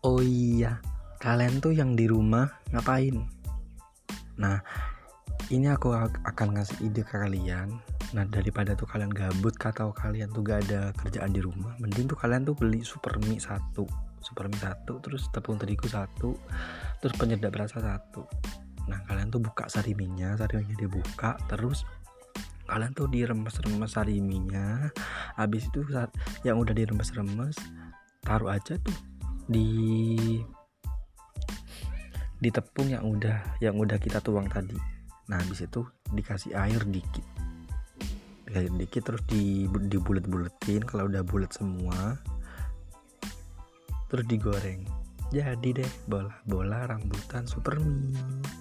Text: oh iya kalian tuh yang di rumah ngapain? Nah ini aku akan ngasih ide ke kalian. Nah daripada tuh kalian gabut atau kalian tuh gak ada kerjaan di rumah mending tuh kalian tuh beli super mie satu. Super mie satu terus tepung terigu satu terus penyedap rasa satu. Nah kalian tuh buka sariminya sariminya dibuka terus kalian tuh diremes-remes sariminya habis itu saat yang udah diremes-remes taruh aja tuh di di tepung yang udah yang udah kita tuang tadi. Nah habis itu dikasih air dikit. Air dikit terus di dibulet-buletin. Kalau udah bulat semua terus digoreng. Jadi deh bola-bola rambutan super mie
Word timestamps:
oh 0.00 0.24
iya 0.24 0.80
kalian 1.20 1.60
tuh 1.60 1.76
yang 1.76 1.92
di 1.92 2.08
rumah 2.08 2.48
ngapain? 2.72 3.20
Nah 4.40 4.56
ini 5.52 5.68
aku 5.68 5.92
akan 6.24 6.56
ngasih 6.56 6.80
ide 6.80 7.04
ke 7.04 7.20
kalian. 7.20 7.76
Nah 8.16 8.24
daripada 8.24 8.72
tuh 8.72 8.88
kalian 8.88 9.12
gabut 9.12 9.52
atau 9.60 9.92
kalian 9.92 10.32
tuh 10.32 10.40
gak 10.40 10.64
ada 10.66 10.96
kerjaan 10.96 11.36
di 11.36 11.44
rumah 11.44 11.76
mending 11.76 12.08
tuh 12.08 12.16
kalian 12.16 12.48
tuh 12.48 12.56
beli 12.56 12.80
super 12.80 13.20
mie 13.28 13.36
satu. 13.36 13.84
Super 14.24 14.48
mie 14.48 14.60
satu 14.60 14.96
terus 15.04 15.28
tepung 15.28 15.60
terigu 15.60 15.84
satu 15.84 16.32
terus 17.04 17.14
penyedap 17.20 17.52
rasa 17.52 17.84
satu. 17.84 18.24
Nah 18.88 19.04
kalian 19.04 19.28
tuh 19.28 19.44
buka 19.44 19.68
sariminya 19.68 20.40
sariminya 20.40 20.80
dibuka 20.80 21.36
terus 21.52 21.84
kalian 22.64 22.94
tuh 22.96 23.10
diremes-remes 23.10 23.92
sariminya 23.92 24.88
habis 25.34 25.66
itu 25.66 25.82
saat 25.90 26.14
yang 26.46 26.56
udah 26.56 26.70
diremes-remes 26.70 27.58
taruh 28.22 28.54
aja 28.54 28.78
tuh 28.78 29.09
di 29.50 29.66
di 32.40 32.48
tepung 32.48 32.88
yang 32.88 33.02
udah 33.02 33.58
yang 33.58 33.74
udah 33.74 33.98
kita 33.98 34.22
tuang 34.22 34.46
tadi. 34.46 34.78
Nah 35.26 35.42
habis 35.42 35.66
itu 35.66 35.82
dikasih 36.14 36.54
air 36.54 36.80
dikit. 36.86 37.26
Air 38.54 38.70
dikit 38.78 39.02
terus 39.10 39.22
di 39.26 39.66
dibulet-buletin. 39.66 40.86
Kalau 40.86 41.10
udah 41.10 41.26
bulat 41.26 41.50
semua 41.50 42.14
terus 44.06 44.26
digoreng. 44.30 44.86
Jadi 45.30 45.82
deh 45.82 45.90
bola-bola 46.06 46.90
rambutan 46.90 47.46
super 47.46 47.78
mie 47.78 48.59